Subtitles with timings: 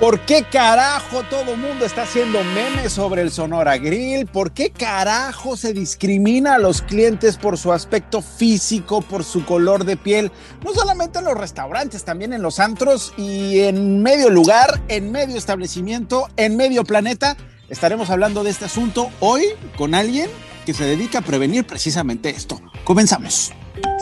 [0.00, 4.26] ¿Por qué carajo todo el mundo está haciendo memes sobre el Sonora Grill?
[4.26, 9.84] ¿Por qué carajo se discrimina a los clientes por su aspecto físico, por su color
[9.84, 10.30] de piel?
[10.64, 15.36] No solamente en los restaurantes, también en los antros y en medio lugar, en medio
[15.36, 17.36] establecimiento, en medio planeta.
[17.68, 19.46] Estaremos hablando de este asunto hoy
[19.76, 20.30] con alguien
[20.64, 22.60] que se dedica a prevenir precisamente esto.
[22.84, 23.52] Comenzamos.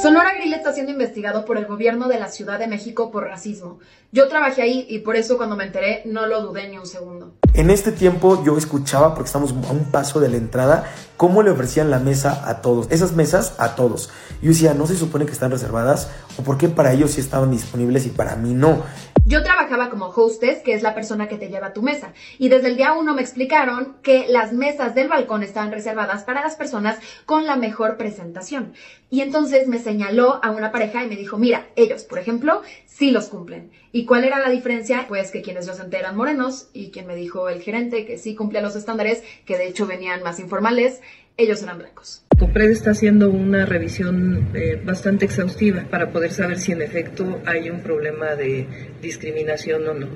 [0.00, 3.78] Sonora Grill está siendo investigado por el gobierno de la Ciudad de México por racismo.
[4.12, 7.34] Yo trabajé ahí y por eso cuando me enteré no lo dudé ni un segundo.
[7.54, 10.84] En este tiempo yo escuchaba, porque estamos a un paso de la entrada,
[11.16, 14.10] cómo le ofrecían la mesa a todos, esas mesas a todos.
[14.42, 17.50] Yo decía, no se supone que están reservadas o por qué para ellos sí estaban
[17.50, 18.82] disponibles y para mí no.
[19.28, 22.48] Yo trabajaba como hostess, que es la persona que te lleva a tu mesa, y
[22.48, 26.54] desde el día uno me explicaron que las mesas del balcón estaban reservadas para las
[26.54, 28.72] personas con la mejor presentación.
[29.10, 33.10] Y entonces me señaló a una pareja y me dijo, mira, ellos, por ejemplo, sí
[33.10, 33.72] los cumplen.
[33.90, 35.06] ¿Y cuál era la diferencia?
[35.08, 38.36] Pues que quienes yo senté eran morenos y quien me dijo el gerente que sí
[38.36, 41.00] cumplía los estándares, que de hecho venían más informales,
[41.36, 42.25] ellos eran blancos.
[42.38, 47.70] COPRED está haciendo una revisión eh, bastante exhaustiva para poder saber si en efecto hay
[47.70, 48.66] un problema de
[49.00, 50.08] discriminación o no.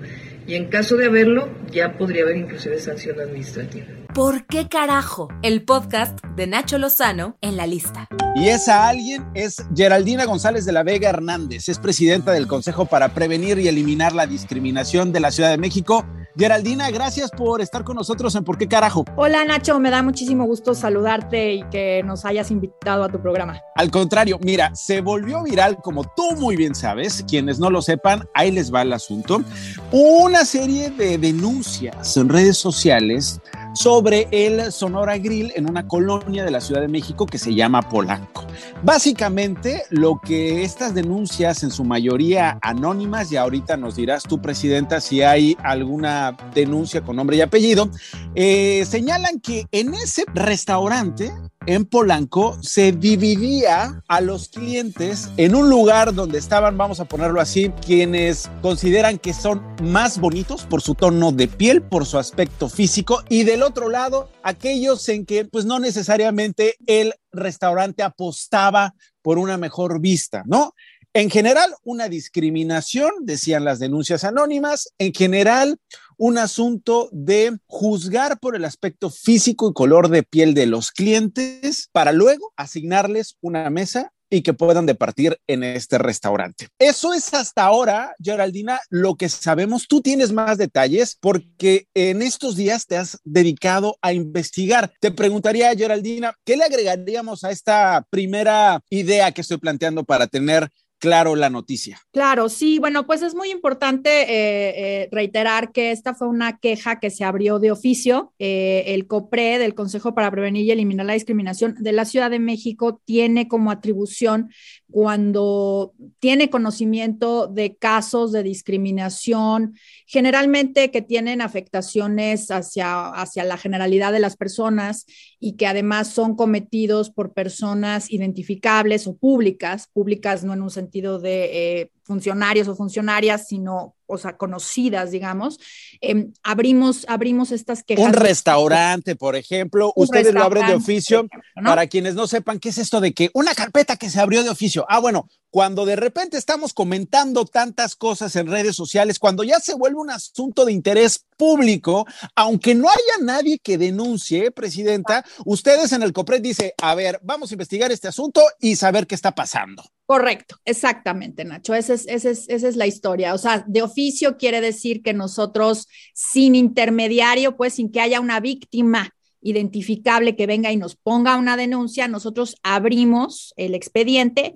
[0.46, 3.86] Y en caso de haberlo, ya podría haber inclusive sanción administrativa.
[4.14, 5.28] ¿Por qué carajo?
[5.42, 8.08] El podcast de Nacho Lozano en la lista.
[8.34, 11.69] Y esa alguien es Geraldina González de la Vega Hernández.
[11.69, 16.05] Es presidenta del Consejo para Prevenir y Eliminar la Discriminación de la Ciudad de México
[16.36, 19.05] Geraldina, gracias por estar con nosotros en ¿Por qué carajo?
[19.17, 23.61] Hola Nacho, me da muchísimo gusto saludarte y que nos hayas invitado a tu programa.
[23.74, 28.28] Al contrario, mira, se volvió viral, como tú muy bien sabes, quienes no lo sepan,
[28.33, 29.42] ahí les va el asunto,
[29.91, 33.41] una serie de denuncias en redes sociales
[33.72, 37.82] sobre el Sonora Grill en una colonia de la Ciudad de México que se llama
[37.82, 38.46] Polanco.
[38.82, 45.00] Básicamente, lo que estas denuncias, en su mayoría anónimas, y ahorita nos dirás tú, Presidenta,
[45.00, 47.90] si hay alguna denuncia con nombre y apellido,
[48.34, 51.32] eh, señalan que en ese restaurante
[51.66, 57.38] en Polanco se dividía a los clientes en un lugar donde estaban, vamos a ponerlo
[57.38, 62.70] así, quienes consideran que son más bonitos por su tono de piel, por su aspecto
[62.70, 69.38] físico, y del otro lado, aquellos en que pues no necesariamente el restaurante apostaba por
[69.38, 70.74] una mejor vista, ¿no?
[71.12, 75.78] En general, una discriminación, decían las denuncias anónimas, en general,
[76.20, 81.89] un asunto de juzgar por el aspecto físico y color de piel de los clientes
[81.92, 86.69] para luego asignarles una mesa y que puedan departir en este restaurante.
[86.79, 89.89] Eso es hasta ahora, Geraldina, lo que sabemos.
[89.89, 94.92] Tú tienes más detalles porque en estos días te has dedicado a investigar.
[95.01, 100.70] Te preguntaría, Geraldina, ¿qué le agregaríamos a esta primera idea que estoy planteando para tener
[101.00, 101.98] claro la noticia.
[102.12, 107.00] Claro, sí, bueno, pues es muy importante eh, eh, reiterar que esta fue una queja
[107.00, 108.34] que se abrió de oficio.
[108.38, 112.39] Eh, el COPRE, del Consejo para Prevenir y Eliminar la Discriminación de la Ciudad de
[112.39, 114.50] México, tiene como atribución
[114.90, 124.12] cuando tiene conocimiento de casos de discriminación, generalmente que tienen afectaciones hacia, hacia la generalidad
[124.12, 125.06] de las personas
[125.39, 130.89] y que además son cometidos por personas identificables o públicas, públicas no en un sentido
[130.90, 135.61] de eh, funcionarios o funcionarias, sino, o sea, conocidas, digamos,
[136.00, 138.05] em, abrimos, abrimos estas quejas.
[138.05, 141.28] Un restaurante, por ejemplo, ustedes lo abren de oficio.
[141.55, 144.50] Para quienes no sepan, ¿qué es esto de que una carpeta que se abrió de
[144.50, 144.84] oficio?
[144.88, 149.75] Ah, bueno, cuando de repente estamos comentando tantas cosas en redes sociales, cuando ya se
[149.75, 156.02] vuelve un asunto de interés público, aunque no haya nadie que denuncie, Presidenta, ustedes en
[156.02, 159.84] el COPRED dice, a ver, vamos a investigar este asunto y saber qué está pasando.
[160.10, 161.72] Correcto, exactamente, Nacho.
[161.72, 163.32] Esa es, esa, es, esa es, la historia.
[163.32, 168.40] O sea, de oficio quiere decir que nosotros, sin intermediario, pues sin que haya una
[168.40, 174.52] víctima identificable que venga y nos ponga una denuncia, nosotros abrimos el expediente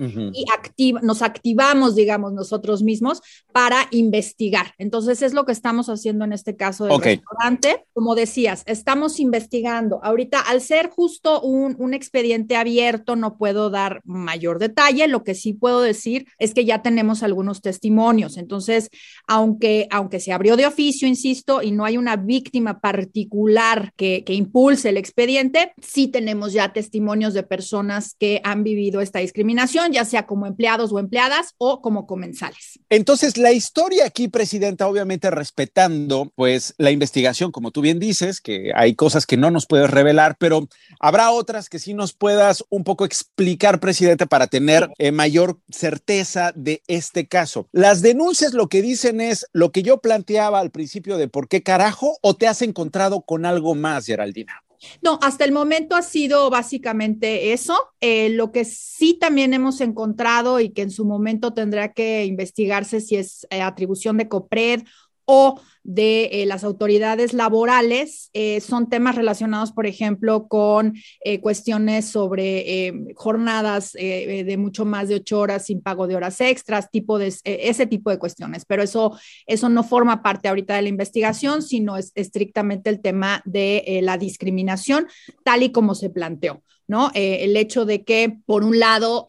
[0.76, 3.22] y nos activamos, digamos, nosotros mismos
[3.52, 4.74] para investigar.
[4.78, 7.84] Entonces, es lo que estamos haciendo en este caso del restaurante.
[7.92, 10.00] Como decías, estamos investigando.
[10.02, 15.08] Ahorita, al ser justo un, un expediente abierto, no puedo dar mayor detalle.
[15.08, 18.36] Lo que sí puedo decir es que ya tenemos algunos testimonios.
[18.36, 18.90] Entonces,
[19.26, 24.34] aunque, aunque se abrió de oficio, insisto, y no hay una víctima particular que, que
[24.34, 30.04] impulse el expediente, sí tenemos ya testimonios de personas que han vivido esta discriminación, ya
[30.04, 32.80] sea como empleados o empleadas o como comensales.
[32.88, 38.72] Entonces, la historia aquí, Presidenta, obviamente respetando pues la investigación, como tú bien dices, que
[38.74, 40.68] hay cosas que no nos puedes revelar, pero
[40.98, 46.52] habrá otras que sí nos puedas un poco explicar, Presidente, para tener eh, mayor certeza
[46.54, 47.68] de este caso.
[47.72, 51.62] Las denuncias lo que dicen es lo que yo planteaba al principio de por qué
[51.62, 54.63] carajo o te has encontrado con algo más, Geraldina.
[55.02, 57.76] No, hasta el momento ha sido básicamente eso.
[58.00, 63.00] Eh, lo que sí también hemos encontrado y que en su momento tendrá que investigarse
[63.00, 64.82] si es eh, atribución de COPRED
[65.24, 72.06] o de eh, las autoridades laborales eh, son temas relacionados, por ejemplo, con eh, cuestiones
[72.06, 77.34] sobre jornadas de mucho más de ocho horas sin pago de horas extras, tipo de,
[77.44, 78.64] ese tipo de cuestiones.
[78.64, 83.42] Pero eso, eso no forma parte ahorita de la investigación, sino es estrictamente el tema
[83.44, 85.06] de la discriminación,
[85.44, 86.62] tal y como se planteó.
[86.86, 87.10] ¿no?
[87.14, 89.26] El hecho de que, por un lado,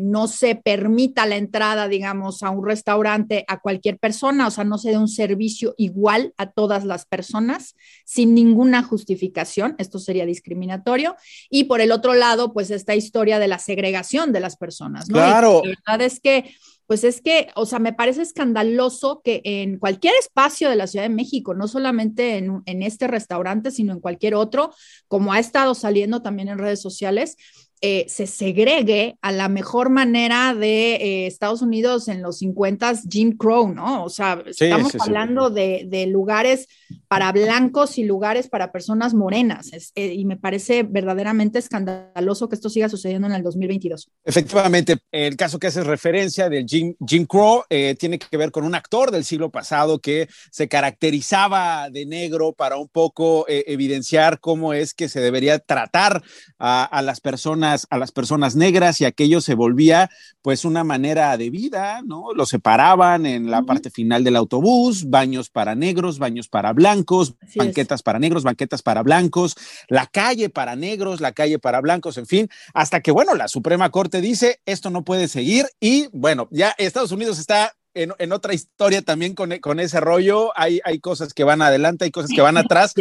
[0.00, 4.78] no se permita la entrada, digamos, a un restaurante a cualquier persona, o sea, no
[4.78, 7.74] se dé un servicio igual a todas las personas
[8.04, 11.16] sin ninguna justificación, esto sería discriminatorio,
[11.50, 15.14] y por el otro lado, pues esta historia de la segregación de las personas, ¿no?
[15.16, 15.62] Claro.
[15.64, 16.54] la verdad es que
[16.88, 21.04] pues es que, o sea, me parece escandaloso que en cualquier espacio de la Ciudad
[21.04, 24.72] de México, no solamente en, en, este restaurante, sino en cualquier otro,
[25.06, 27.36] como ha estado saliendo también en redes sociales,
[27.80, 33.36] eh, se segregue a la mejor manera de eh, Estados Unidos en los 50 Jim
[33.36, 34.02] Crow, ¿no?
[34.04, 36.66] O sea, estamos hablando De, de, lugares
[37.06, 39.70] para blancos y lugares para personas morenas.
[39.94, 44.10] Eh, y me parece verdaderamente escandaloso que esto siga sucediendo en el 2022.
[44.24, 47.62] Efectivamente, el caso que hace referencia del Jim, Jim Crow
[47.98, 52.76] tiene que ver con un actor del siglo pasado que se caracterizaba de negro para
[52.76, 56.22] un poco evidenciar cómo es que se debería tratar
[56.58, 60.10] a, a las personas a las personas negras y aquello se volvía
[60.42, 62.32] pues una manera de vida, ¿no?
[62.34, 68.02] Lo separaban en la parte final del autobús, baños para negros, baños para blancos, banquetas
[68.02, 69.56] para negros, banquetas para blancos,
[69.88, 73.90] la calle para negros, la calle para blancos, en fin, hasta que bueno, la Suprema
[73.90, 79.02] Corte dice, esto no puede seguir y bueno, ya Estados Unidos está en, otra historia
[79.02, 80.52] también con, con ese rollo.
[80.56, 82.94] Hay, hay cosas que van adelante, hay cosas que van atrás.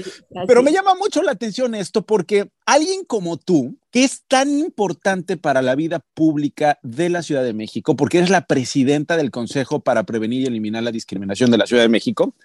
[0.47, 5.37] pero me llama mucho la atención esto porque alguien como tú, que es tan importante
[5.37, 9.79] para la vida pública de la Ciudad de México, porque eres la presidenta del Consejo
[9.79, 12.35] para Prevenir y Eliminar la Discriminación de la Ciudad de México,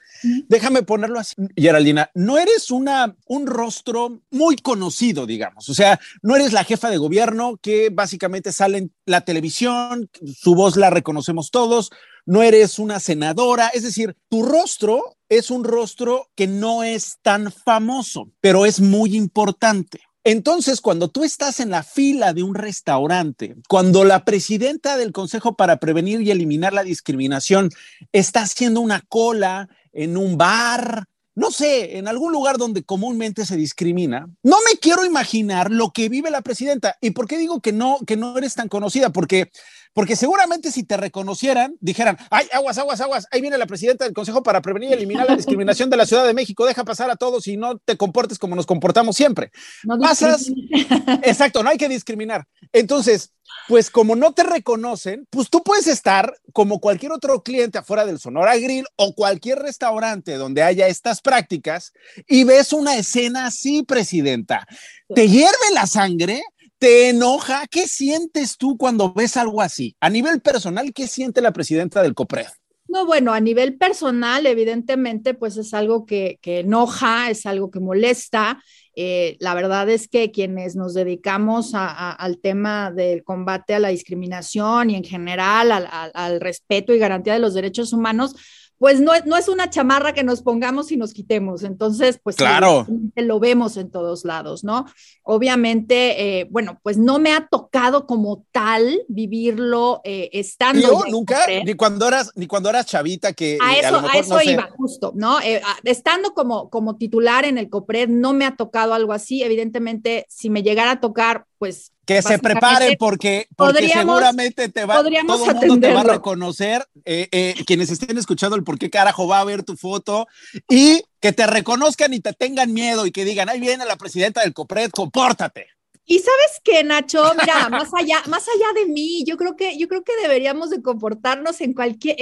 [0.49, 5.69] déjame ponerlo así, Geraldina, no eres una, un rostro muy conocido, digamos.
[5.69, 10.55] O sea, no eres la jefa de gobierno que básicamente sale en la televisión, su
[10.55, 11.91] voz la reconocemos todos,
[12.25, 17.51] no eres una senadora, es decir, tu rostro es un rostro que no es tan
[17.51, 20.01] famoso, pero es muy importante.
[20.25, 25.57] Entonces, cuando tú estás en la fila de un restaurante, cuando la presidenta del Consejo
[25.57, 27.71] para Prevenir y Eliminar la Discriminación
[28.13, 33.57] está haciendo una cola en un bar, no sé, en algún lugar donde comúnmente se
[33.57, 36.99] discrimina, no me quiero imaginar lo que vive la presidenta.
[37.01, 39.11] ¿Y por qué digo que no, que no eres tan conocida?
[39.11, 39.51] Porque
[39.93, 44.15] porque seguramente si te reconocieran, dijeran, ay, aguas, aguas, aguas, ahí viene la presidenta del
[44.15, 47.17] Consejo para prevenir y eliminar la discriminación de la Ciudad de México, deja pasar a
[47.17, 49.51] todos y no te comportes como nos comportamos siempre.
[49.85, 50.51] No Pasas,
[51.23, 52.47] exacto, no hay que discriminar.
[52.73, 53.33] Entonces,
[53.69, 58.19] pues como no te reconocen, pues tú puedes estar como cualquier otro cliente afuera del
[58.19, 61.93] Sonora Grill o cualquier restaurante donde haya estas prácticas
[62.27, 64.67] y ves una escena así, presidenta.
[65.15, 66.43] ¿Te hierve la sangre?
[66.83, 67.69] ¿Te enoja?
[67.71, 69.95] ¿Qué sientes tú cuando ves algo así?
[70.01, 72.49] A nivel personal, ¿qué siente la presidenta del COPRED?
[72.89, 78.61] No, bueno, a nivel personal, evidentemente, pues es algo que, enoja, es algo que molesta.
[78.97, 84.91] Eh, la verdad es que quienes nos dedicamos al tema del combate a la discriminación
[84.91, 88.35] y en general al respeto y garantía de los derechos humanos,
[88.83, 91.63] pues no, no es una chamarra que nos pongamos y nos quitemos.
[91.63, 92.85] Entonces, pues claro.
[93.15, 94.87] lo vemos en todos lados, ¿no?
[95.23, 100.81] Obviamente, eh, bueno, pues no me ha tocado como tal vivirlo eh, estando.
[100.81, 103.57] Yo nunca, ni cuando eras, ni cuando eras chavita que.
[103.63, 105.41] A eso, a, eso iba, justo, ¿no?
[105.41, 109.45] Eh, estando como, como titular en el COPRED, no me ha tocado algo así.
[109.45, 114.97] Evidentemente, si me llegara a tocar, pues que se preparen porque, porque seguramente te va,
[114.97, 115.25] todo el
[115.69, 119.39] mundo te va a reconocer, eh, eh, quienes estén escuchando el por qué carajo va
[119.39, 120.27] a ver tu foto
[120.69, 124.41] y que te reconozcan y te tengan miedo y que digan, ahí viene la presidenta
[124.41, 125.69] del COPRED, compórtate.
[126.05, 129.87] Y sabes qué, Nacho, mira, más allá, más allá de mí, yo creo que, yo
[129.87, 132.17] creo que deberíamos de comportarnos en cualquier,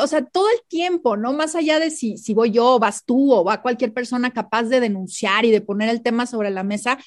[0.00, 1.34] o sea, todo el tiempo, ¿no?
[1.34, 4.62] Más allá de si, si voy yo, o vas tú, o va cualquier persona capaz
[4.62, 6.98] de denunciar y de poner el tema sobre la mesa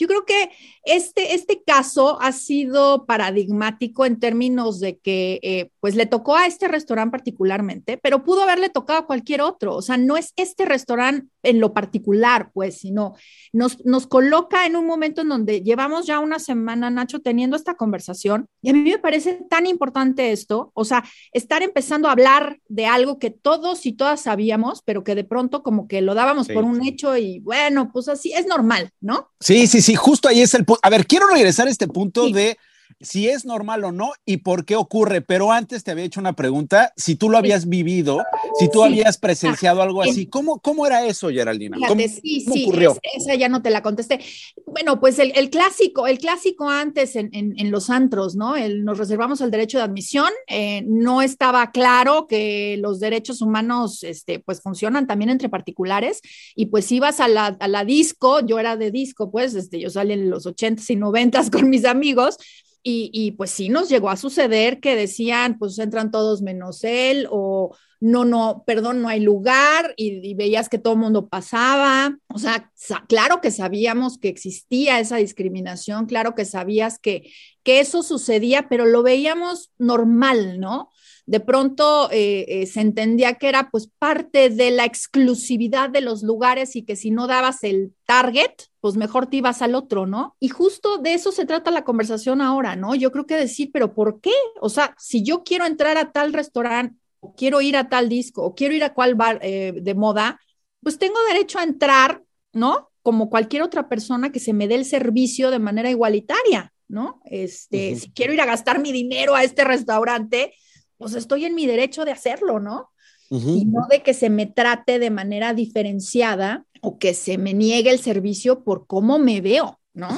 [0.00, 0.50] yo creo que
[0.84, 6.46] este, este caso ha sido paradigmático en términos de que eh, pues le tocó a
[6.46, 9.76] este restaurante particularmente, pero pudo haberle tocado a cualquier otro.
[9.76, 13.14] O sea, no es este restaurante en lo particular, pues, sino
[13.52, 17.74] nos, nos coloca en un momento en donde llevamos ya una semana, Nacho, teniendo esta
[17.74, 18.46] conversación.
[18.62, 22.86] Y a mí me parece tan importante esto, o sea, estar empezando a hablar de
[22.86, 26.64] algo que todos y todas sabíamos, pero que de pronto como que lo dábamos por
[26.64, 29.28] un hecho y bueno, pues así es normal, ¿no?
[29.40, 30.80] Sí, sí, sí justo ahí es el punto.
[30.82, 32.56] A ver, quiero regresar a este punto de
[33.00, 36.34] si es normal o no y por qué ocurre, pero antes te había hecho una
[36.34, 38.22] pregunta, si tú lo habías vivido,
[38.58, 41.76] si tú habías presenciado algo así, ¿cómo, cómo era eso, Geraldina?
[41.86, 42.96] ¿Cómo, sí, sí, ocurrió?
[43.14, 44.20] esa ya no te la contesté.
[44.66, 48.56] Bueno, pues el, clásico, el clásico antes en, en, los antros, ¿no?
[48.56, 54.02] El, nos reservamos el derecho de admisión, eh, no estaba claro que los derechos humanos,
[54.02, 56.20] este, pues funcionan también entre particulares
[56.54, 59.90] y pues ibas a la, a la disco, yo era de disco, pues, este, yo
[59.90, 62.36] salí en los ochentas y noventas con mis amigos,
[62.82, 67.76] y, pues sí nos llegó a suceder que decían, pues entran todos menos él, o
[68.00, 72.16] no, no, perdón, no hay lugar, y, veías que todo el mundo pasaba.
[72.28, 72.72] O sea,
[73.08, 77.30] claro que sabíamos que existía esa discriminación, claro que sabías que,
[77.62, 80.88] que eso sucedía, pero lo veíamos normal, ¿no?
[81.30, 86.24] de pronto eh, eh, se entendía que era pues parte de la exclusividad de los
[86.24, 90.34] lugares y que si no dabas el target, pues mejor te ibas al otro, ¿no?
[90.40, 92.96] Y justo de eso se trata la conversación ahora, ¿no?
[92.96, 94.32] Yo creo que decir, pero ¿por qué?
[94.60, 98.42] O sea, si yo quiero entrar a tal restaurante, o quiero ir a tal disco,
[98.42, 100.40] o quiero ir a cual bar eh, de moda,
[100.82, 102.22] pues tengo derecho a entrar,
[102.52, 102.90] ¿no?
[103.02, 107.20] Como cualquier otra persona que se me dé el servicio de manera igualitaria, ¿no?
[107.24, 110.54] Este, si quiero ir a gastar mi dinero a este restaurante,
[110.96, 112.90] pues estoy en mi derecho de hacerlo, ¿no?
[113.30, 117.90] Y no de que se me trate de manera diferenciada o que se me niegue
[117.90, 120.08] el servicio por cómo me veo, ¿no?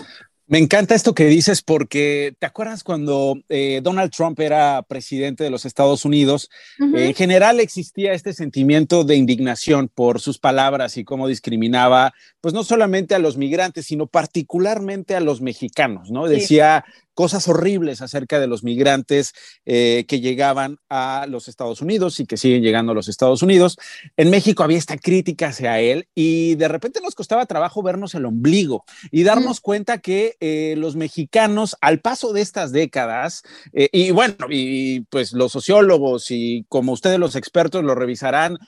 [0.46, 5.50] Me encanta esto que dices porque te acuerdas cuando eh, Donald Trump era presidente de
[5.50, 11.28] los Estados Unidos, en general existía este sentimiento de indignación por sus palabras y cómo
[11.28, 16.26] discriminaba, pues no solamente a los migrantes, sino particularmente a los mexicanos, ¿no?
[16.26, 16.84] Decía,
[17.14, 19.32] cosas horribles acerca de los migrantes
[19.66, 23.78] eh, que llegaban a los Estados Unidos y que siguen llegando a los Estados Unidos.
[24.16, 28.24] En México había esta crítica hacia él y de repente nos costaba trabajo vernos el
[28.24, 33.42] ombligo y darnos cuenta que eh, los mexicanos al paso de estas décadas,
[33.72, 38.58] eh, y bueno, y pues los sociólogos y como ustedes los expertos lo revisarán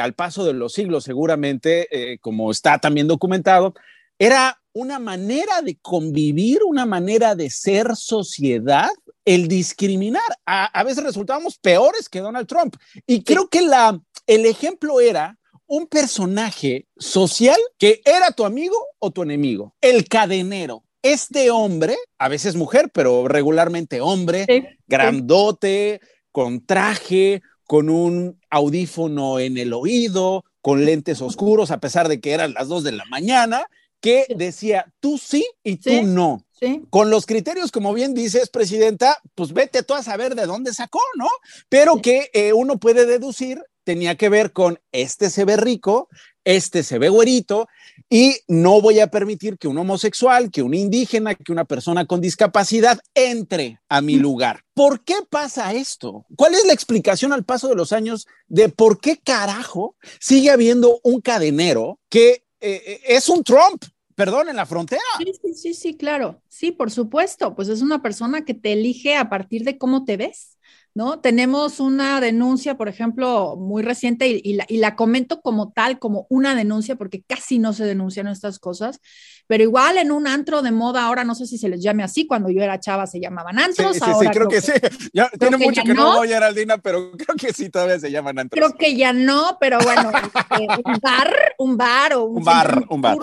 [0.00, 3.74] al paso de los siglos seguramente, como está también documentado,
[4.18, 8.90] era una manera de convivir, una manera de ser sociedad,
[9.24, 10.22] el discriminar.
[10.46, 12.76] A, veces resultábamos peores que Donald Trump.
[13.06, 19.10] Y creo que la, el ejemplo era un personaje social que era tu amigo o
[19.10, 20.84] tu enemigo, el cadenero.
[21.02, 26.00] Este hombre, a veces mujer, pero regularmente hombre, grandote,
[26.32, 32.32] con traje, con un audífono en el oído, con lentes oscuros, a pesar de que
[32.32, 33.66] eran las dos de la mañana,
[34.00, 36.44] que decía tú sí y tú no.
[36.90, 41.00] Con los criterios, como bien dices, presidenta, pues vete tú a saber de dónde sacó,
[41.16, 41.28] ¿no?
[41.68, 46.10] Pero que eh, uno puede deducir tenía que ver con este se ve rico,
[46.44, 47.68] este se ve güerito
[48.10, 52.20] y no voy a permitir que un homosexual, que un indígena, que una persona con
[52.20, 54.60] discapacidad entre a mi lugar.
[54.74, 56.26] ¿Por qué pasa esto?
[56.36, 61.00] ¿Cuál es la explicación al paso de los años de por qué carajo sigue habiendo
[61.02, 63.84] un cadenero que eh, eh, es un Trump,
[64.14, 65.02] perdón, en la frontera.
[65.18, 66.42] Sí, sí, sí, sí, claro.
[66.48, 67.54] Sí, por supuesto.
[67.54, 70.57] Pues es una persona que te elige a partir de cómo te ves.
[70.94, 71.20] ¿No?
[71.20, 76.96] Tenemos una denuncia, por ejemplo, muy reciente y, la, comento como tal, como una denuncia,
[76.96, 79.00] porque casi no se denuncian estas cosas,
[79.46, 82.26] pero igual en un antro de moda, ahora no sé si se les llame así,
[82.26, 83.96] cuando yo era chava se llamaban antros.
[83.96, 84.72] Sí, sí, creo, que, sí.
[85.38, 88.58] tiene mucho que no, voy, Geraldina, pero creo que sí todavía se llaman antros.
[88.58, 92.84] Creo que ya no, pero bueno, este, un bar, un bar o un, un bar,
[92.88, 93.18] un bar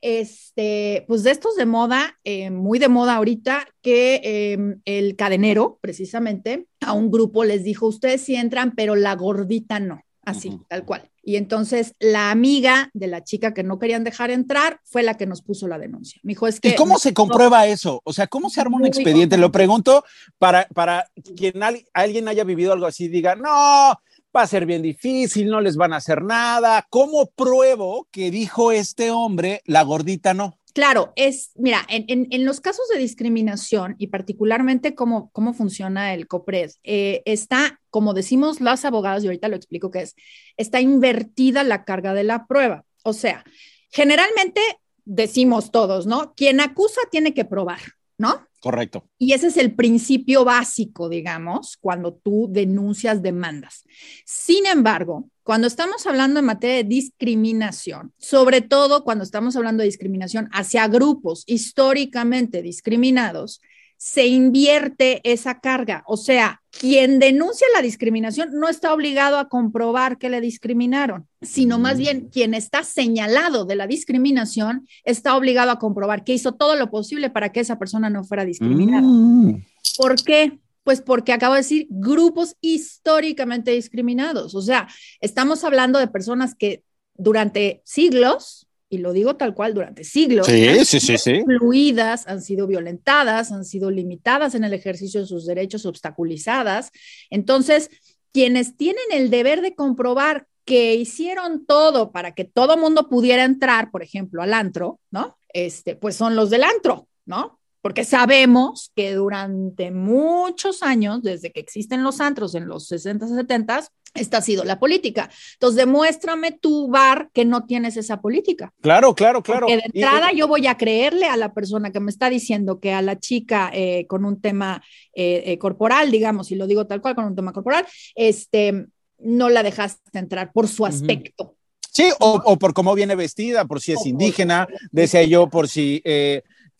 [0.00, 4.20] este, pues de estos de moda, eh, muy de moda ahorita, que
[4.52, 9.80] em, el cadenero, precisamente, a un grupo les dijo, ustedes sí entran, pero la gordita
[9.80, 11.10] no, así, tal cual.
[11.22, 15.26] Y entonces la amiga de la chica que no querían dejar entrar fue la que
[15.26, 16.18] nos puso la denuncia.
[16.24, 16.70] Me dijo, es que...
[16.70, 18.00] ¿Y cómo se comprueba eso?
[18.04, 19.36] O sea, ¿cómo se arma un expediente?
[19.36, 20.04] Lo pregunto
[20.38, 21.60] para, para quien
[21.92, 24.00] alguien haya vivido algo así, diga, no,
[24.36, 26.86] va a ser bien difícil, no les van a hacer nada.
[26.90, 30.56] ¿Cómo pruebo que dijo este hombre, la gordita no?
[30.72, 36.28] Claro, es, mira, en, en, los casos de discriminación y particularmente cómo, cómo funciona el
[36.28, 40.14] COPRED, eh, está, como decimos las abogadas, y ahorita lo explico qué es,
[40.56, 42.84] está invertida la carga de la prueba.
[43.02, 43.44] O sea,
[43.90, 44.60] generalmente
[45.04, 46.34] decimos todos, ¿no?
[46.36, 47.80] Quien acusa tiene que probar,
[48.20, 48.46] ¿no?
[48.60, 49.08] Correcto.
[49.18, 53.84] Y ese es el principio básico, digamos, cuando tú denuncias demandas.
[54.26, 59.86] Sin embargo, cuando estamos hablando en materia de discriminación, sobre todo cuando estamos hablando de
[59.86, 63.62] discriminación hacia grupos históricamente discriminados,
[64.02, 66.02] se invierte esa carga.
[66.06, 71.78] O sea, quien denuncia la discriminación no está obligado a comprobar que le discriminaron, sino
[71.78, 72.30] más bien mm.
[72.30, 77.28] quien está señalado de la discriminación está obligado a comprobar que hizo todo lo posible
[77.28, 79.06] para que esa persona no fuera discriminada.
[79.06, 79.66] Mm.
[79.98, 80.58] ¿Por qué?
[80.82, 84.54] Pues porque acabo de decir grupos históricamente discriminados.
[84.54, 84.88] O sea,
[85.20, 86.84] estamos hablando de personas que
[87.16, 92.26] durante siglos y lo digo tal cual, durante siglos, sí, han sí, sido sí, excluidas,
[92.26, 96.90] han sido violentadas, han sido limitadas en el ejercicio de sus derechos, obstaculizadas.
[97.30, 97.88] Entonces,
[98.32, 103.92] quienes tienen el deber de comprobar que hicieron todo para que todo mundo pudiera entrar,
[103.92, 105.38] por ejemplo, al antro, ¿no?
[105.52, 107.60] Este, pues son los del antro, ¿no?
[107.82, 113.88] porque sabemos que durante muchos años, desde que existen los antros en los 60, 70,
[114.14, 115.30] esta ha sido la política.
[115.54, 118.72] Entonces, demuéstrame tu bar que no tienes esa política.
[118.80, 119.66] Claro, claro, claro.
[119.66, 122.92] Porque de entrada yo voy a creerle a la persona que me está diciendo que
[122.92, 124.82] a la chica eh, con un tema
[125.14, 128.86] eh, eh, corporal, digamos, y lo digo tal cual, con un tema corporal, este,
[129.18, 131.54] no la dejaste entrar por su aspecto.
[131.92, 136.00] Sí, o, o, por cómo viene vestida, por si es indígena, decía yo, por si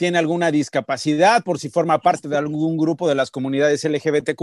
[0.00, 4.40] tiene alguna discapacidad, por si forma parte de algún grupo de las comunidades LGBTQ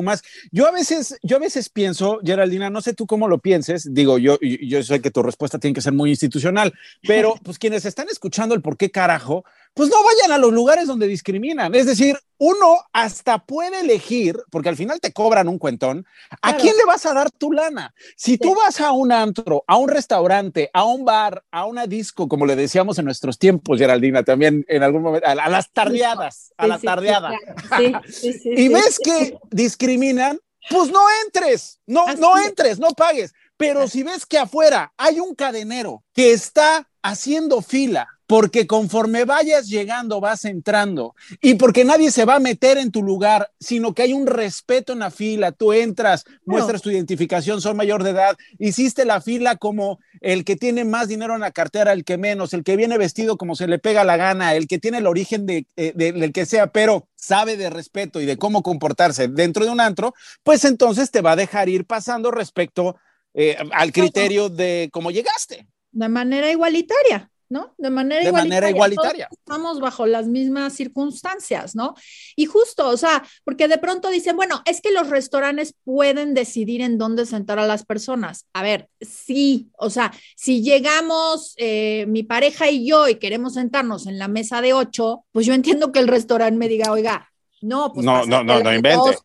[0.52, 4.20] Yo a veces, yo a veces pienso, Geraldina, no sé tú cómo lo pienses, digo,
[4.20, 6.76] yo, yo sé que tu respuesta tiene que ser muy institucional,
[7.08, 9.46] pero pues quienes están escuchando el por qué carajo,
[9.78, 11.76] pues no vayan a los lugares donde discriminan.
[11.76, 16.08] Es decir, uno hasta puede elegir, porque al final te cobran un cuentón,
[16.42, 17.94] ¿a quién le vas a dar tu lana?
[18.16, 22.28] Si tú vas a un antro, a un restaurante, a un bar, a una disco,
[22.28, 26.66] como le decíamos en nuestros tiempos, Geraldina, también en algún momento, a, las tardeadas, a
[26.66, 27.38] la tardeada,
[28.46, 30.40] y ves que discriminan,
[30.72, 33.34] pues no entres, no, no entres, no pagues.
[33.58, 39.68] Pero si ves que afuera hay un cadenero que está haciendo fila porque conforme vayas
[39.68, 41.16] llegando vas entrando.
[41.42, 44.94] Y porque nadie se va a meter en tu lugar, sino que hay un respeto
[44.94, 49.56] en la fila, tú entras, muestras tu identificación, son mayor de edad, hiciste la fila
[49.56, 52.98] como el que tiene más dinero en la cartera, el que menos, el que viene
[52.98, 56.34] vestido como se le pega la gana, el que tiene el origen de, eh, del
[56.34, 60.13] que sea, pero sabe de respeto y de cómo comportarse dentro de un antro,
[60.44, 62.98] pues entonces te va a dejar ir pasando respecto
[63.34, 65.68] eh, al criterio de cómo llegaste.
[65.92, 67.32] De manera igualitaria.
[67.50, 67.74] ¿No?
[67.78, 68.62] De manera de igualitaria.
[68.62, 69.30] Manera igualitaria.
[69.32, 71.96] estamos bajo las mismas circunstancias, ¿no?
[72.36, 76.82] Y justo, o sea, porque de pronto dicen, bueno, es que los restaurantes pueden decidir
[76.82, 78.46] en dónde sentar a las personas.
[78.54, 84.08] A ver, sí, o sea, si llegamos eh, mi pareja y yo y queremos sentarnos
[84.08, 87.30] en la mesa de ocho, pues yo entiendo que el restaurante me diga, oiga,
[87.62, 89.17] no, pues no, no, no, no invente.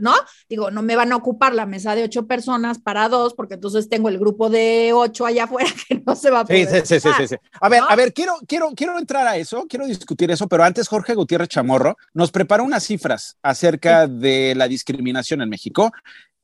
[0.00, 0.14] ¿No?
[0.48, 3.88] Digo, no me van a ocupar la mesa de ocho personas para dos, porque entonces
[3.88, 6.86] tengo el grupo de ocho allá afuera que no se va a poder.
[6.86, 9.86] Sí, sí, sí, sí, A ver, a ver, quiero, quiero, quiero entrar a eso, quiero
[9.86, 15.42] discutir eso, pero antes Jorge Gutiérrez Chamorro nos preparó unas cifras acerca de la discriminación
[15.42, 15.92] en México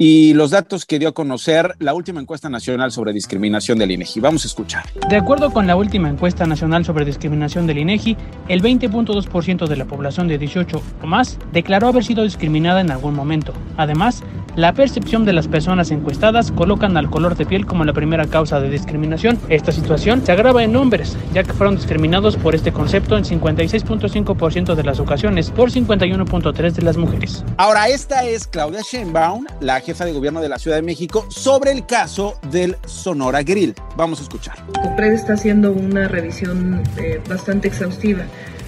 [0.00, 4.20] y los datos que dio a conocer la última encuesta nacional sobre discriminación del INEGI.
[4.20, 4.84] Vamos a escuchar.
[5.08, 9.86] De acuerdo con la última encuesta nacional sobre discriminación del INEGI, el 20.2% de la
[9.86, 13.52] población de 18 o más declaró haber sido discriminada en algún momento.
[13.76, 14.22] Además,
[14.54, 18.60] la percepción de las personas encuestadas colocan al color de piel como la primera causa
[18.60, 19.38] de discriminación.
[19.48, 24.74] Esta situación se agrava en hombres, ya que fueron discriminados por este concepto en 56.5%
[24.74, 27.44] de las ocasiones por 51.3% de las mujeres.
[27.56, 31.72] Ahora, esta es Claudia Sheinbaum, la jefa de gobierno de la Ciudad de México, sobre
[31.72, 33.74] el caso del Sonora Grill.
[33.96, 34.56] Vamos a escuchar.
[34.82, 38.24] COPRED está haciendo una revisión eh, bastante exhaustiva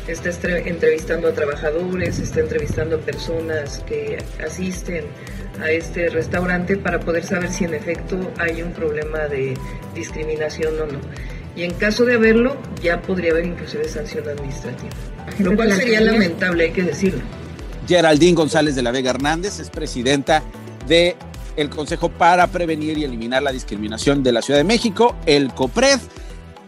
[0.08, 5.04] está entrevistando a trabajadores, está entrevistando a personas que asisten
[5.62, 9.56] a este restaurante para poder saber si en efecto hay un problema de
[9.94, 10.98] discriminación o no.
[11.54, 14.90] Y en caso de haberlo, ya podría haber inclusive sanción administrativa.
[15.38, 17.20] Lo cual sería lamentable, hay que decirlo.
[17.86, 20.42] Geraldine González de la Vega Hernández es presidenta
[20.90, 21.16] de
[21.56, 26.00] el Consejo para Prevenir y Eliminar la Discriminación de la Ciudad de México, el COPRED.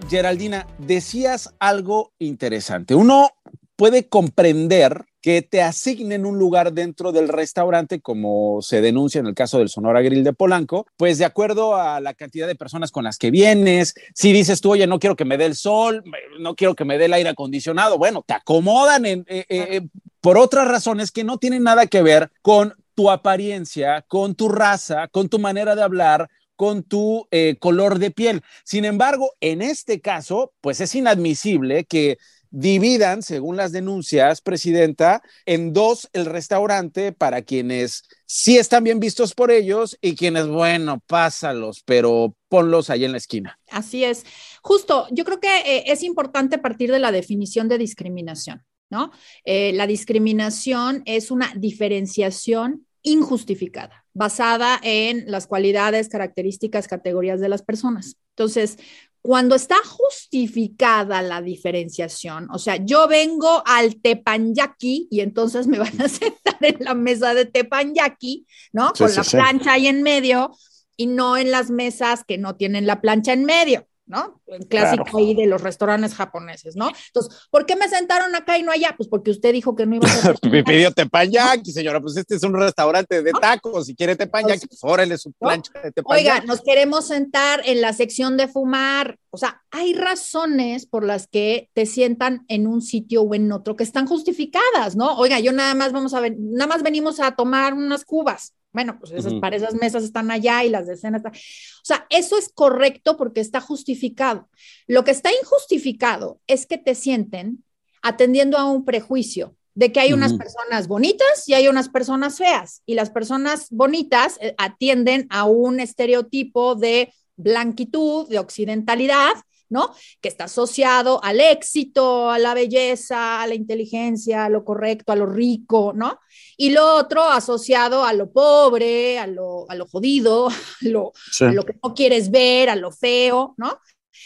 [0.09, 2.95] Geraldina, decías algo interesante.
[2.95, 3.31] Uno
[3.75, 9.35] puede comprender que te asignen un lugar dentro del restaurante, como se denuncia en el
[9.35, 13.03] caso del Sonora Grill de Polanco, pues de acuerdo a la cantidad de personas con
[13.03, 16.05] las que vienes, si dices tú, oye, no quiero que me dé el sol,
[16.39, 19.81] no quiero que me dé el aire acondicionado, bueno, te acomodan en, eh, eh,
[20.21, 25.09] por otras razones que no tienen nada que ver con tu apariencia, con tu raza,
[25.09, 28.43] con tu manera de hablar, con tu eh, color de piel.
[28.65, 32.19] Sin embargo, en este caso, pues es inadmisible que
[32.53, 39.35] dividan, según las denuncias, Presidenta, en dos el restaurante para quienes sí están bien vistos
[39.35, 43.59] por ellos y quienes, bueno, pásalos, pero ponlos ahí en la esquina.
[43.71, 44.25] Así es.
[44.63, 49.11] Justo, yo creo que eh, es importante partir de la definición de discriminación, ¿no?
[49.45, 57.63] Eh, la discriminación es una diferenciación injustificada, basada en las cualidades, características, categorías de las
[57.63, 58.19] personas.
[58.37, 58.77] Entonces,
[59.23, 66.01] cuando está justificada la diferenciación, o sea, yo vengo al tepanyaki y entonces me van
[66.01, 68.93] a sentar en la mesa de tepanyaki, ¿no?
[68.93, 70.53] Con la plancha ahí en medio
[70.99, 73.87] y no en las mesas que no tienen la plancha en medio.
[74.07, 74.41] ¿No?
[74.47, 76.91] El clásico ahí de los restaurantes japoneses, ¿no?
[77.07, 78.95] Entonces, ¿por qué me sentaron acá y no allá?
[78.97, 80.37] Pues porque usted dijo que no iba a ser.
[80.51, 84.81] me pidió tepanyaki, señora, pues este es un restaurante de tacos, si quiere tepanyaki, pues
[84.83, 86.29] órale su plancha de tepanyaki.
[86.29, 91.27] Oiga, nos queremos sentar en la sección de fumar, o sea, hay razones por las
[91.27, 95.17] que te sientan en un sitio o en otro que están justificadas, ¿no?
[95.17, 98.99] Oiga, yo nada más vamos a ver, nada más venimos a tomar unas cubas, bueno,
[98.99, 101.27] pues esas, para esas mesas están allá y las de están.
[101.27, 104.49] O sea, eso es correcto porque está justificado.
[104.87, 107.65] Lo que está injustificado es que te sienten
[108.03, 112.83] atendiendo a un prejuicio de que hay unas personas bonitas y hay unas personas feas.
[112.87, 119.33] Y las personas bonitas eh, atienden a un estereotipo de blanquitud, de occidentalidad,
[119.73, 119.93] ¿no?
[120.21, 125.17] Que está asociado al éxito, a la belleza, a la inteligencia, a lo correcto, a
[125.17, 126.21] lo rico, ¿no?
[126.57, 131.65] Y lo otro asociado a lo pobre, a lo, a lo jodido, a lo, lo
[131.65, 133.81] que no quieres ver, a lo feo, ¿no?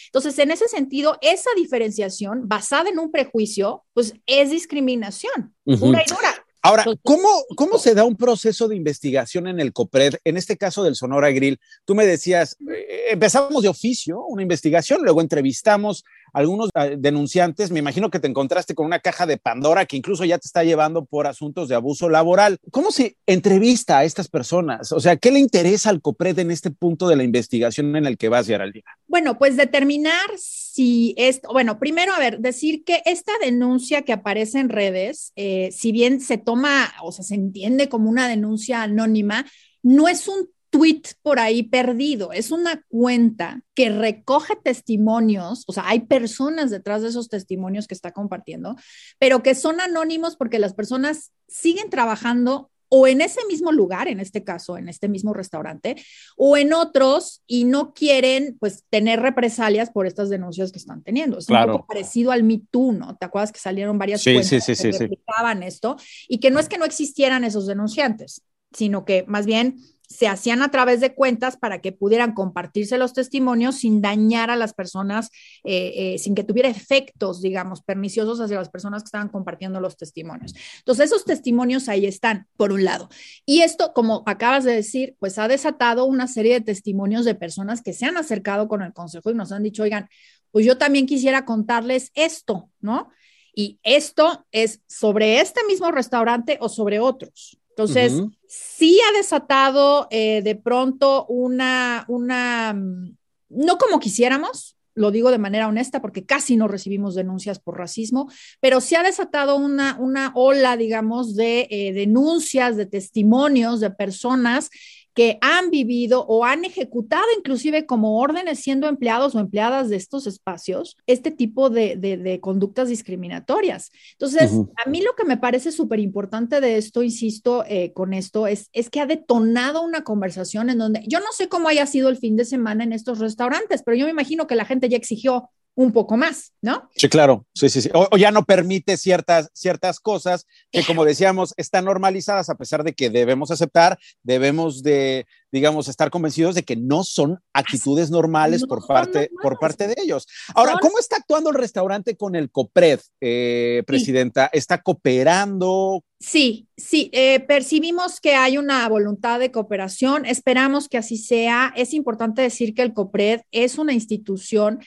[0.07, 6.11] Entonces, en ese sentido, esa diferenciación basada en un prejuicio, pues es discriminación, pura y
[6.11, 6.46] dura.
[6.67, 10.15] Ahora, ¿cómo, ¿cómo se da un proceso de investigación en el COPRED?
[10.25, 15.03] En este caso del Sonora Grill, tú me decías, eh, empezamos de oficio una investigación,
[15.03, 19.87] luego entrevistamos algunos ah, denunciantes, me imagino que te encontraste con una caja de Pandora
[19.87, 22.59] que incluso ya te está llevando por asuntos de abuso laboral.
[22.71, 24.93] ¿Cómo se entrevista a estas personas?
[24.93, 28.17] O sea, ¿qué le interesa al COPRED en este punto de la investigación en el
[28.17, 28.85] que vas, día?
[29.07, 34.61] Bueno, pues determinar si esto, bueno, primero, a ver, decir que esta denuncia que aparece
[34.61, 39.47] en redes, eh, si bien se toma, o sea, se entiende como una denuncia anónima,
[39.83, 45.89] no es un tweet por ahí perdido, es una cuenta que recoge testimonios, o sea,
[45.89, 48.77] hay personas detrás de esos testimonios que está compartiendo,
[49.19, 54.21] pero que son anónimos porque las personas siguen trabajando o en ese mismo lugar, en
[54.21, 55.97] este caso, en este mismo restaurante,
[56.37, 61.39] o en otros y no quieren pues tener represalias por estas denuncias que están teniendo.
[61.39, 63.17] Es un poco parecido al Me Too, ¿no?
[63.17, 65.97] ¿Te acuerdas que salieron varias sí, cuentas sí, que replicaban esto?
[66.29, 69.77] Y que no es que no existieran esos denunciantes, sino que más bien
[70.09, 74.57] se hacían a través de cuentas para que pudieran compartirse los testimonios sin dañar a
[74.57, 75.31] las personas,
[75.65, 79.97] eh, eh, sin que tuviera efectos, digamos, perniciosos hacia las personas que estaban compartiendo los
[79.97, 80.55] testimonios.
[80.79, 83.09] Entonces, esos testimonios ahí están, por un lado.
[83.45, 87.83] Y esto, como acabas de decir, pues ha desatado una serie de testimonios de personas
[87.83, 90.09] que se han acercado con el consejo y nos han dicho, oigan,
[90.53, 93.11] pues yo también quisiera contarles esto, ¿no?
[93.55, 97.59] Y esto es sobre este mismo restaurante o sobre otros.
[97.77, 103.17] Entonces, sí ha desatado eh, de pronto una, una, mm,
[103.51, 108.31] no como quisiéramos, lo digo de manera honesta porque casi no recibimos denuncias por racismo,
[108.61, 114.71] pero sí ha desatado una, una ola, digamos, de eh, denuncias, de testimonios de personas
[115.17, 120.27] que han vivido o han ejecutado inclusive como órdenes siendo empleados o empleadas de estos
[120.27, 123.91] espacios este tipo de, conductas discriminatorias.
[124.13, 124.53] Entonces,
[124.85, 128.69] a mí lo que me parece súper importante de esto, insisto eh, con esto, es,
[128.75, 132.19] es que ha detonado una conversación en donde yo no sé cómo haya sido el
[132.19, 135.49] fin de semana en estos restaurantes, pero yo me imagino que la gente ya exigió
[135.77, 136.91] un poco más, ¿no?
[136.97, 137.91] Sí, claro, sí, sí, sí.
[137.93, 142.95] O, ya no permite ciertas, ciertas cosas que, como decíamos, están normalizadas a pesar de
[142.95, 148.87] que debemos aceptar, debemos de, digamos, estar convencidos de que no son actitudes normales por
[148.87, 150.27] parte, por parte de ellos.
[150.55, 154.49] Ahora, ¿cómo está actuando el restaurante con el COPRED, eh, presidenta?
[154.53, 156.03] ¿Está cooperando?
[156.27, 161.73] Sí, sí, eh, percibimos que hay una voluntad de cooperación, esperamos que así sea.
[161.77, 164.81] Es importante decir que el COPRED es una institución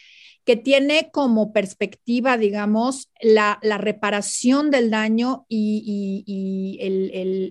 [0.43, 6.77] que tiene como perspectiva, digamos, la, reparación del daño y,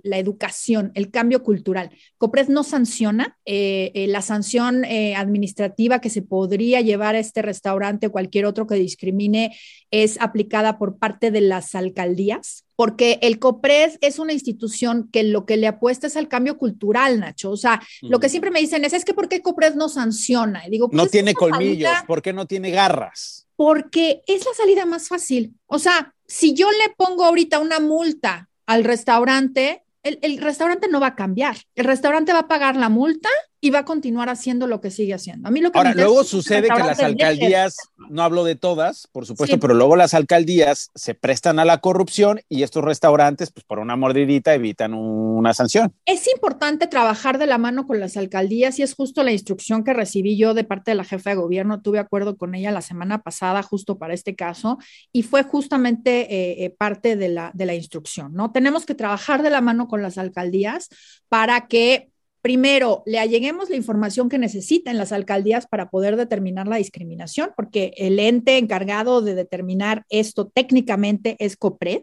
[0.04, 1.90] la educación, el cambio cultural.
[2.18, 8.08] COPRED no sanciona eh, eh, la sanción administrativa que se podría llevar a este restaurante
[8.08, 9.56] o cualquier otro que discrimine
[9.90, 15.46] es aplicada por parte de las alcaldías porque el COPRED es una institución que lo
[15.46, 17.50] que le apuesta es al cambio cultural, Nacho.
[17.50, 20.62] O sea, lo que siempre me dicen es, es que ¿por qué COPRED no sanciona?
[20.70, 23.48] digo, pues no tiene colmillos, ¿por qué no tiene garras?
[23.56, 25.54] Porque es la salida más fácil.
[25.66, 31.00] O sea, si yo le pongo ahorita una multa al restaurante, el, el restaurante no
[31.00, 31.56] va a cambiar.
[31.74, 33.28] El restaurante va a pagar la multa
[33.60, 35.48] y va a continuar haciendo lo que sigue haciendo.
[35.48, 37.76] A mí lo que Ahora, luego sucede que las alcaldías,
[38.08, 42.40] no hablo de todas, por supuesto, pero luego las alcaldías se prestan a la corrupción
[42.48, 45.92] y estos restaurantes, pues por una mordidita, evitan una sanción.
[46.06, 49.92] Es importante trabajar de la mano con las alcaldías y es justo la instrucción que
[49.92, 51.82] recibí yo de parte de la jefa de gobierno.
[51.82, 54.78] Tuve acuerdo con ella la semana pasada justo para este caso
[55.12, 58.52] y fue justamente eh, eh, parte de la, de la instrucción, ¿no?
[58.52, 60.88] Tenemos que trabajar de la mano con las alcaldías
[61.28, 62.10] para que
[62.42, 67.92] primero, le alleguemos la información que necesiten las alcaldías para poder determinar la discriminación, porque
[67.96, 72.02] el ente encargado de determinar esto técnicamente es COPRED.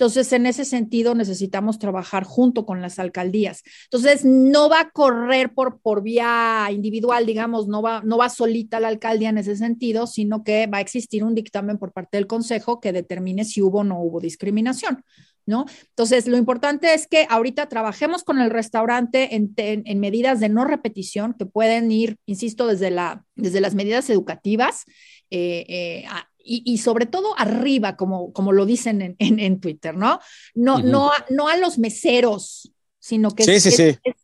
[0.00, 3.62] Entonces, en ese sentido, necesitamos trabajar junto con las alcaldías.
[3.84, 8.80] Entonces, no va a correr por, por vía individual, digamos, no va, no va solita
[8.80, 12.26] la alcaldía en ese sentido, sino que va a existir un dictamen por parte del
[12.26, 15.04] Consejo que determine si hubo o no hubo discriminación.
[15.46, 15.66] ¿No?
[15.88, 21.34] Entonces, lo importante es que ahorita trabajemos con el restaurante en, medidas de no repetición
[21.38, 24.84] que pueden ir, insisto, desde, la, desde las medidas educativas
[25.30, 26.04] eh, eh,
[26.42, 30.20] y, sobre todo arriba, como, como lo dicen en, Twitter, ¿no?
[30.54, 34.19] No, no, no a los meseros, sino que sí, sí, sí es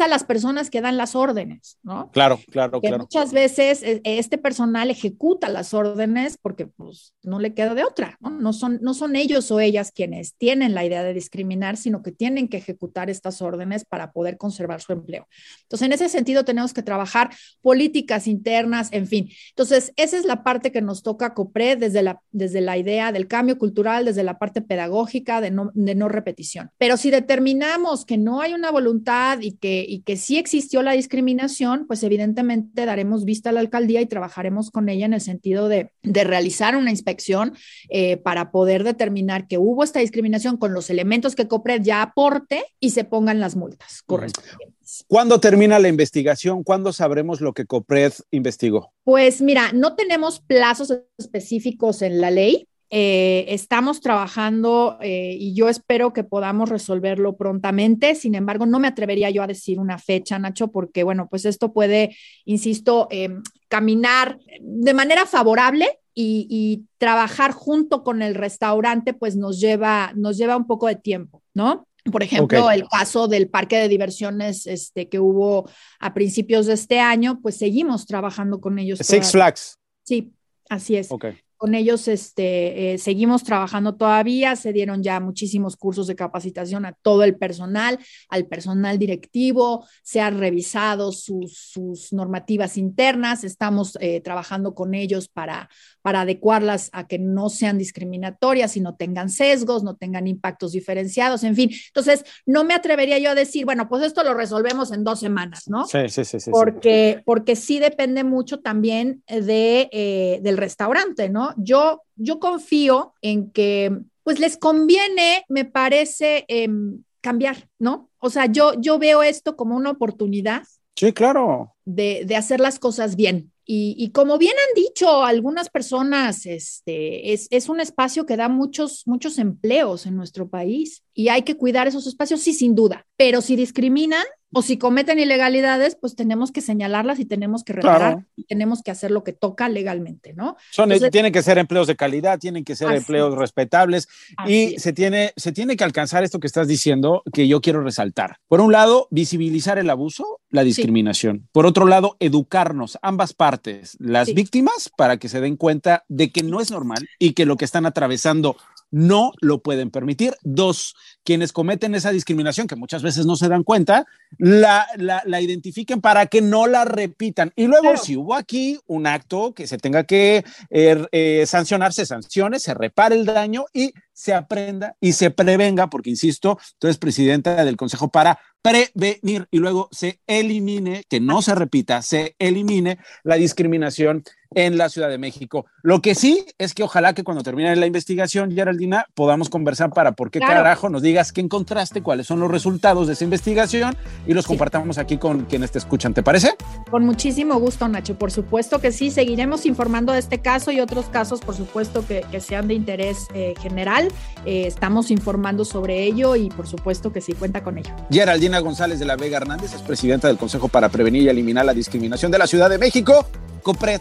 [0.00, 2.10] a las personas que dan las órdenes, ¿no?
[2.10, 2.98] Claro, claro, claro.
[2.98, 8.18] Muchas veces eh, este personal ejecuta las órdenes porque pues no le queda de otra,
[8.20, 8.30] ¿no?
[8.30, 12.10] No son, no son ellos o ellas quienes tienen la idea de discriminar, sino que
[12.10, 15.28] tienen que ejecutar estas órdenes para poder conservar su empleo.
[15.62, 17.30] Entonces, en ese sentido tenemos que trabajar
[17.62, 19.30] políticas internas, en fin.
[19.50, 23.28] Entonces, esa es la parte que nos toca COPRE desde la, desde la idea del
[23.28, 26.70] cambio cultural, desde la parte pedagógica de no, de no repetición.
[26.76, 30.92] Pero si determinamos que no hay una voluntad y que y que sí existió la
[30.92, 35.68] discriminación, pues evidentemente daremos vista a la alcaldía y trabajaremos con ella en el sentido
[35.68, 37.54] de, realizar una inspección
[37.88, 42.64] eh, para poder determinar que hubo esta discriminación con los elementos que COPRED ya aporte
[42.80, 45.04] y se pongan las multas correspondientes.
[45.08, 46.62] ¿Cuándo termina la investigación?
[46.62, 48.92] ¿Cuándo sabremos lo que COPRED investigó?
[49.04, 52.68] Pues mira, no tenemos plazos específicos en la ley.
[52.88, 58.14] Eh, estamos trabajando eh, y yo espero que podamos resolverlo prontamente.
[58.14, 61.72] Sin embargo, no me atrevería yo a decir una fecha, Nacho, porque bueno, pues esto
[61.72, 69.60] puede, insisto, em, caminar de manera favorable y, trabajar junto con el restaurante, pues nos
[69.60, 71.86] lleva, nos lleva un poco de tiempo, ¿no?
[72.10, 75.68] Por ejemplo, el caso del parque de diversiones este, que hubo
[76.00, 79.00] a principios de este año, pues seguimos trabajando con ellos.
[79.02, 79.78] Six Flags.
[80.04, 80.32] Sí,
[80.70, 81.10] así es.
[81.10, 81.36] Okay.
[81.56, 86.92] Con ellos este, eh, seguimos trabajando todavía, se dieron ya muchísimos cursos de capacitación a
[86.92, 91.74] todo el personal, al personal directivo, se han revisado sus,
[92.12, 95.68] normativas internas, estamos eh, trabajando con ellos para,
[96.02, 101.42] para adecuarlas a que no sean discriminatorias y no tengan sesgos, no tengan impactos diferenciados,
[101.44, 101.70] en fin.
[101.88, 105.68] Entonces, no me atrevería yo a decir, bueno, pues esto lo resolvemos en dos semanas,
[105.68, 105.86] ¿no?
[105.86, 106.40] Sí, sí, sí.
[106.40, 107.22] sí porque, sí.
[107.24, 111.45] porque sí depende mucho también de, eh, del restaurante, ¿no?
[111.56, 118.10] Yo, yo confío en que, pues les conviene, me parece, em, cambiar, ¿no?
[118.18, 120.62] O sea, yo, yo veo esto como una oportunidad.
[120.96, 121.74] Sí, claro.
[121.84, 123.52] De, de hacer las cosas bien.
[123.68, 129.02] Y, como bien han dicho algunas personas, este, es, es, un espacio que da muchos,
[129.06, 133.04] muchos empleos en nuestro país y hay que cuidar esos espacios, sí, sin duda.
[133.16, 138.26] Pero si discriminan, o si cometen ilegalidades, pues tenemos que señalarlas y tenemos que reparar,
[138.36, 140.56] y tenemos que hacer lo que toca legalmente, ¿no?
[140.70, 144.08] Son, tienen que ser empleos de calidad, tienen que ser empleos respetables
[144.46, 148.38] y se tiene, se tiene que alcanzar esto que estás diciendo que yo quiero resaltar.
[148.48, 151.48] Por un lado, visibilizar el abuso, la discriminación.
[151.52, 156.42] Por otro lado, educarnos, ambas partes, las víctimas para que se den cuenta de que
[156.42, 158.56] no es normal y que lo que están atravesando
[158.96, 160.34] no lo pueden permitir.
[160.40, 164.06] Dos, quienes cometen esa discriminación, que muchas veces no se dan cuenta,
[164.38, 167.52] la, la, identifiquen para que no la repitan.
[167.56, 172.06] Y luego, si hubo aquí un acto que se tenga que eh, eh, sancionar, se
[172.06, 176.96] sancione, se repare el daño y se aprenda y se prevenga, porque insisto, tú eres
[176.96, 182.98] presidenta del Consejo para prevenir y luego se elimine, que no se repita, se elimine
[183.24, 185.66] la discriminación en la Ciudad de México.
[185.82, 190.12] Lo que sí es que ojalá que cuando termine la investigación, Geraldina, podamos conversar para
[190.12, 194.34] por qué carajo nos digas qué encontraste, cuáles son los resultados de esa investigación y
[194.34, 196.14] los compartamos aquí con quienes te escuchan.
[196.14, 196.54] ¿Te parece?
[196.90, 198.18] Con muchísimo gusto, Nacho.
[198.18, 199.10] Por supuesto que sí.
[199.10, 203.54] Seguiremos informando de este caso y otros casos, por supuesto, que, sean de interés eh,
[203.60, 204.08] general.
[204.44, 207.90] Eh, estamos informando sobre ello y por supuesto que sí cuenta con ello.
[208.10, 211.74] Geraldina González de la Vega Hernández es presidenta del Consejo para Prevenir y Eliminar la
[211.74, 213.26] Discriminación de la Ciudad de México.
[213.62, 214.00] COPRED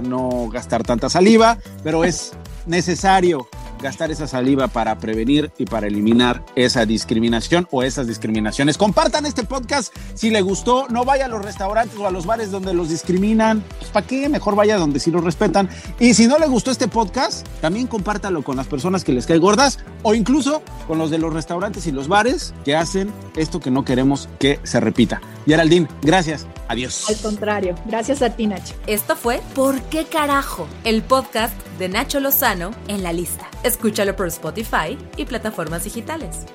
[0.00, 2.32] no gastar tanta saliva, pero es
[2.66, 3.48] necesario
[3.80, 8.78] gastar esa saliva para prevenir y para eliminar esa discriminación o esas discriminaciones.
[8.78, 12.50] Compartan este podcast si le gustó, no vaya a los restaurantes o a los bares
[12.50, 14.28] donde los discriminan, pues ¿para qué?
[14.28, 15.68] Mejor vaya donde sí los respetan.
[15.98, 19.38] Y si no le gustó este podcast, también compártalo con las personas que les cae
[19.38, 23.70] gordas o incluso con los de los restaurantes y los bares que hacen esto que
[23.70, 25.20] no queremos que se repita.
[25.46, 26.46] Geraldine, gracias.
[26.68, 27.08] Adiós.
[27.08, 28.74] Al contrario, gracias a ti, Nacho.
[28.86, 30.68] Esto fue ¿Por qué carajo?
[30.84, 33.48] El podcast de Nacho Lozano en la lista.
[33.62, 36.46] Escúchalo por Spotify y plataformas digitales.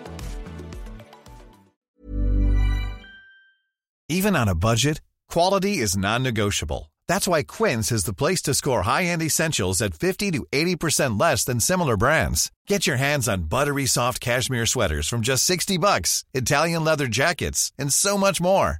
[4.09, 6.91] Even on a budget, quality is non-negotiable.
[7.07, 11.43] That's why Quince is the place to score high-end essentials at 50 to 80% less
[11.45, 12.51] than similar brands.
[12.67, 17.71] Get your hands on buttery soft cashmere sweaters from just 60 bucks, Italian leather jackets,
[17.77, 18.79] and so much more.